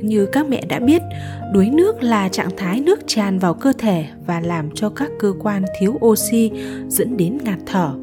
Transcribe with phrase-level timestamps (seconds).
[0.00, 1.02] Như các mẹ đã biết,
[1.52, 5.32] đuối nước là trạng thái nước tràn vào cơ thể và làm cho các cơ
[5.40, 6.50] quan thiếu oxy
[6.88, 7.94] dẫn đến ngạt thở.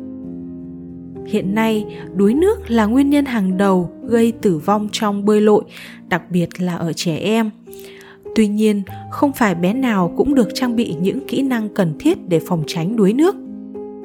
[1.25, 1.85] Hiện nay,
[2.15, 5.63] đuối nước là nguyên nhân hàng đầu gây tử vong trong bơi lội,
[6.09, 7.49] đặc biệt là ở trẻ em.
[8.35, 8.81] Tuy nhiên,
[9.11, 12.63] không phải bé nào cũng được trang bị những kỹ năng cần thiết để phòng
[12.67, 13.35] tránh đuối nước.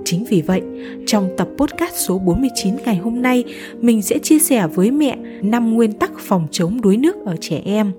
[0.05, 0.63] Chính vì vậy,
[1.07, 3.45] trong tập podcast số 49 ngày hôm nay,
[3.81, 7.63] mình sẽ chia sẻ với mẹ 5 nguyên tắc phòng chống đuối nước ở trẻ
[7.65, 7.93] em.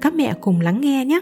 [0.00, 1.20] Các mẹ cùng lắng nghe nhé.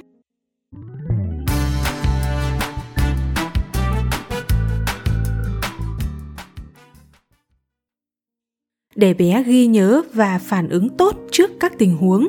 [8.97, 12.27] để bé ghi nhớ và phản ứng tốt trước các tình huống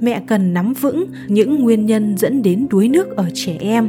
[0.00, 3.88] mẹ cần nắm vững những nguyên nhân dẫn đến đuối nước ở trẻ em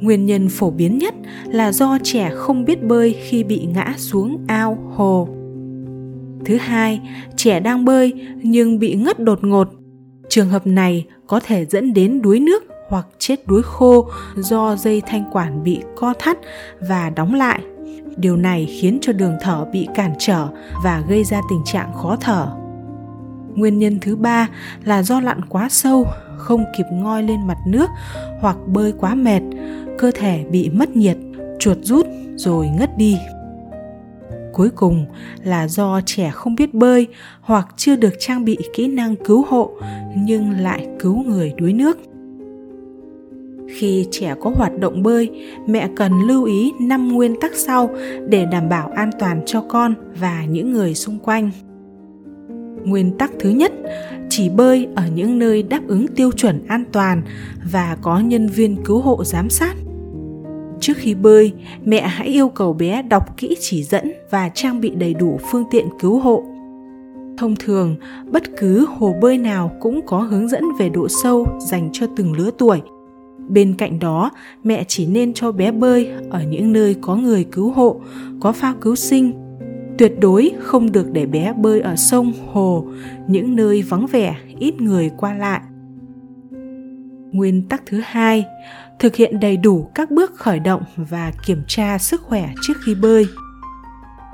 [0.00, 1.14] nguyên nhân phổ biến nhất
[1.46, 5.28] là do trẻ không biết bơi khi bị ngã xuống ao, hồ.
[6.44, 7.00] Thứ hai,
[7.36, 9.68] trẻ đang bơi nhưng bị ngất đột ngột.
[10.28, 15.02] Trường hợp này có thể dẫn đến đuối nước hoặc chết đuối khô do dây
[15.06, 16.38] thanh quản bị co thắt
[16.88, 17.60] và đóng lại.
[18.16, 20.48] Điều này khiến cho đường thở bị cản trở
[20.84, 22.48] và gây ra tình trạng khó thở.
[23.54, 24.48] Nguyên nhân thứ ba
[24.84, 26.06] là do lặn quá sâu
[26.40, 27.86] không kịp ngoi lên mặt nước
[28.40, 29.42] hoặc bơi quá mệt
[29.98, 31.16] cơ thể bị mất nhiệt
[31.58, 33.18] chuột rút rồi ngất đi
[34.52, 35.06] cuối cùng
[35.44, 37.06] là do trẻ không biết bơi
[37.40, 39.70] hoặc chưa được trang bị kỹ năng cứu hộ
[40.16, 41.98] nhưng lại cứu người đuối nước
[43.70, 45.30] khi trẻ có hoạt động bơi,
[45.66, 47.90] mẹ cần lưu ý 5 nguyên tắc sau
[48.28, 51.50] để đảm bảo an toàn cho con và những người xung quanh.
[52.84, 53.72] Nguyên tắc thứ nhất,
[54.28, 57.22] chỉ bơi ở những nơi đáp ứng tiêu chuẩn an toàn
[57.72, 59.74] và có nhân viên cứu hộ giám sát.
[60.80, 61.52] Trước khi bơi,
[61.84, 65.64] mẹ hãy yêu cầu bé đọc kỹ chỉ dẫn và trang bị đầy đủ phương
[65.70, 66.44] tiện cứu hộ.
[67.38, 71.90] Thông thường, bất cứ hồ bơi nào cũng có hướng dẫn về độ sâu dành
[71.92, 72.80] cho từng lứa tuổi–
[73.50, 74.30] bên cạnh đó
[74.64, 78.00] mẹ chỉ nên cho bé bơi ở những nơi có người cứu hộ
[78.40, 79.32] có phao cứu sinh
[80.00, 82.86] tuyệt đối không được để bé bơi ở sông hồ
[83.26, 85.60] những nơi vắng vẻ ít người qua lại.
[87.32, 88.44] Nguyên tắc thứ hai
[88.98, 92.94] thực hiện đầy đủ các bước khởi động và kiểm tra sức khỏe trước khi
[92.94, 93.26] bơi.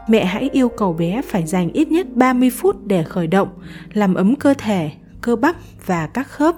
[0.09, 3.49] Mẹ hãy yêu cầu bé phải dành ít nhất 30 phút để khởi động,
[3.93, 4.91] làm ấm cơ thể,
[5.21, 5.57] cơ bắp
[5.87, 6.57] và các khớp.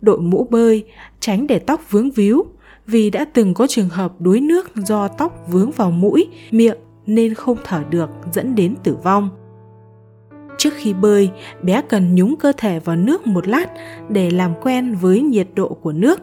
[0.00, 0.84] Đội mũ bơi,
[1.20, 2.44] tránh để tóc vướng víu,
[2.86, 6.76] vì đã từng có trường hợp đuối nước do tóc vướng vào mũi, miệng
[7.06, 9.28] nên không thở được dẫn đến tử vong.
[10.58, 11.30] Trước khi bơi,
[11.62, 13.66] bé cần nhúng cơ thể vào nước một lát
[14.08, 16.20] để làm quen với nhiệt độ của nước.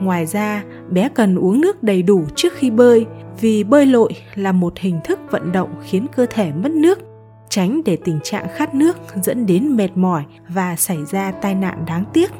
[0.00, 3.06] Ngoài ra, bé cần uống nước đầy đủ trước khi bơi
[3.40, 6.98] vì bơi lội là một hình thức vận động khiến cơ thể mất nước,
[7.48, 11.84] tránh để tình trạng khát nước dẫn đến mệt mỏi và xảy ra tai nạn
[11.86, 12.30] đáng tiếc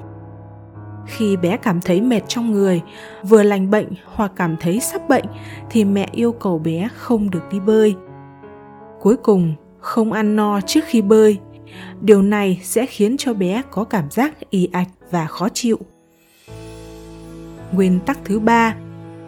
[1.07, 2.81] khi bé cảm thấy mệt trong người,
[3.23, 5.25] vừa lành bệnh hoặc cảm thấy sắp bệnh,
[5.71, 7.95] thì mẹ yêu cầu bé không được đi bơi.
[9.01, 11.39] Cuối cùng, không ăn no trước khi bơi.
[12.01, 15.79] Điều này sẽ khiến cho bé có cảm giác ì ạch và khó chịu.
[17.73, 18.75] Nguyên tắc thứ ba,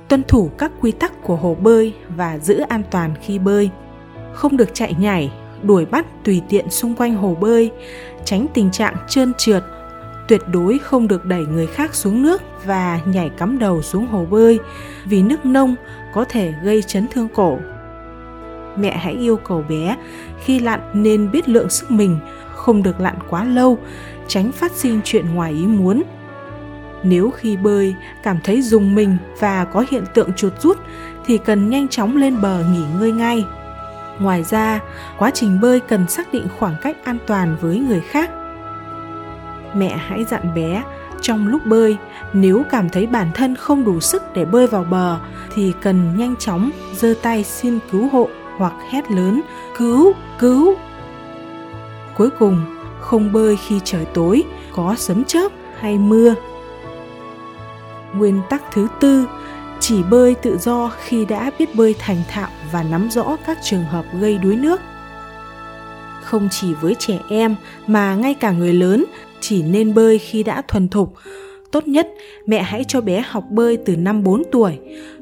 [0.08, 3.70] tuân thủ các quy tắc của hồ bơi và giữ an toàn khi bơi.
[4.32, 7.70] Không được chạy nhảy, đuổi bắt tùy tiện xung quanh hồ bơi,
[8.24, 9.64] tránh tình trạng trơn trượt
[10.28, 14.26] tuyệt đối không được đẩy người khác xuống nước và nhảy cắm đầu xuống hồ
[14.30, 14.58] bơi
[15.04, 15.74] vì nước nông
[16.12, 17.58] có thể gây chấn thương cổ.
[18.76, 19.96] Mẹ hãy yêu cầu bé.
[20.44, 22.18] Khi lặn nên biết lượng sức mình,
[22.54, 23.78] không được lặn quá lâu,
[24.28, 26.02] tránh phát sinh chuyện ngoài ý muốn.
[27.02, 30.78] Nếu khi bơi cảm thấy dùng mình và có hiện tượng chuột rút
[31.26, 33.44] thì cần nhanh chóng lên bờ nghỉ ngơi ngay.
[34.18, 34.80] Ngoài ra,
[35.18, 38.30] quá trình bơi cần xác định khoảng cách an toàn với người khác
[39.76, 40.82] mẹ hãy dặn bé,
[41.20, 41.96] trong lúc bơi,
[42.32, 45.18] nếu cảm thấy bản thân không đủ sức để bơi vào bờ,
[45.54, 49.42] thì cần nhanh chóng giơ tay xin cứu hộ hoặc hét lớn,
[49.78, 50.74] cứu cứu!
[52.16, 52.64] Cuối cùng,
[53.00, 54.42] không bơi khi trời tối,
[54.72, 56.34] có sấm chớp hay mưa.
[58.14, 59.26] Nguyên tắc thứ tư,
[59.80, 63.84] chỉ bơi tự do khi đã biết bơi thành thạo và nắm rõ các trường
[63.84, 64.80] hợp gây đuối nước
[66.24, 67.54] không chỉ với trẻ em
[67.86, 69.04] mà ngay cả người lớn
[69.40, 71.14] chỉ nên bơi khi đã thuần thục.
[71.72, 72.08] Tốt nhất,
[72.46, 74.78] mẹ hãy cho bé học bơi từ năm 4 tuổi,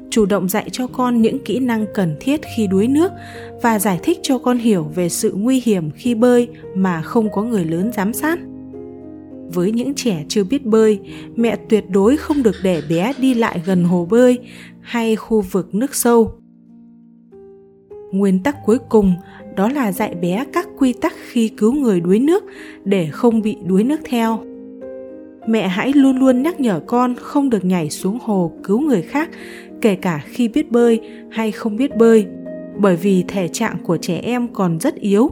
[0.09, 3.11] chủ động dạy cho con những kỹ năng cần thiết khi đuối nước
[3.61, 7.43] và giải thích cho con hiểu về sự nguy hiểm khi bơi mà không có
[7.43, 8.39] người lớn giám sát.
[9.53, 10.99] Với những trẻ chưa biết bơi,
[11.35, 14.39] mẹ tuyệt đối không được để bé đi lại gần hồ bơi
[14.81, 16.31] hay khu vực nước sâu.
[18.11, 19.15] Nguyên tắc cuối cùng
[19.55, 22.43] đó là dạy bé các quy tắc khi cứu người đuối nước
[22.83, 24.39] để không bị đuối nước theo.
[25.47, 29.29] Mẹ hãy luôn luôn nhắc nhở con không được nhảy xuống hồ cứu người khác,
[29.81, 30.99] kể cả khi biết bơi
[31.31, 32.25] hay không biết bơi,
[32.77, 35.31] bởi vì thể trạng của trẻ em còn rất yếu.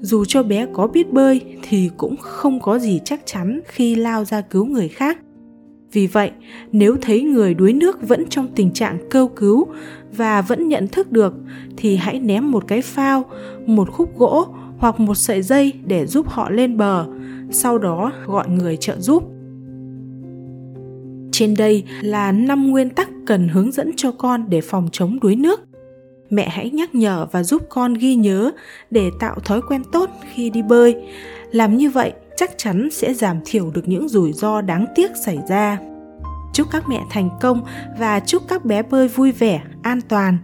[0.00, 4.24] Dù cho bé có biết bơi thì cũng không có gì chắc chắn khi lao
[4.24, 5.18] ra cứu người khác
[5.92, 6.30] vì vậy,
[6.72, 9.66] nếu thấy người đuối nước vẫn trong tình trạng kêu cứu
[10.16, 11.34] và vẫn nhận thức được,
[11.76, 13.24] thì hãy ném một cái phao,
[13.66, 14.46] một khúc gỗ
[14.78, 17.06] hoặc một sợi dây để giúp họ lên bờ,
[17.50, 19.22] sau đó gọi người trợ giúp.
[21.32, 25.36] Trên đây là năm nguyên tắc cần hướng dẫn cho con để phòng chống đuối
[25.36, 25.60] nước.
[26.30, 28.50] Mẹ hãy nhắc nhở và giúp con ghi nhớ
[28.90, 30.96] để tạo thói quen tốt khi đi bơi.
[31.50, 35.38] Làm như vậy chắc chắn sẽ giảm thiểu được những rủi ro đáng tiếc xảy
[35.48, 35.78] ra.
[36.52, 37.64] Chúc các mẹ thành công
[37.98, 40.38] và chúc các bé bơi vui vẻ, an toàn.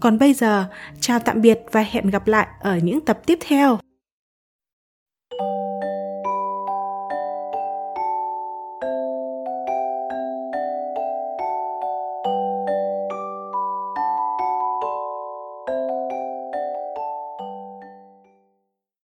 [0.00, 0.64] Còn bây giờ,
[1.00, 3.78] chào tạm biệt và hẹn gặp lại ở những tập tiếp theo.